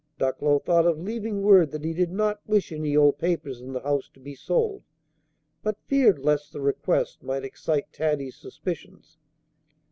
Ducklow 0.17 0.57
thought 0.57 0.87
of 0.87 0.99
leaving 0.99 1.43
word 1.43 1.69
that 1.69 1.83
he 1.83 1.93
did 1.93 2.09
not 2.11 2.41
wish 2.47 2.71
any 2.71 2.97
old 2.97 3.19
papers 3.19 3.61
in 3.61 3.71
the 3.71 3.81
house 3.81 4.09
to 4.15 4.19
be 4.19 4.33
sold, 4.33 4.81
but 5.61 5.77
feared 5.85 6.17
lest 6.17 6.51
the 6.53 6.59
request 6.59 7.21
might 7.21 7.43
excite 7.45 7.93
Taddy's 7.93 8.35
suspicions. 8.35 9.19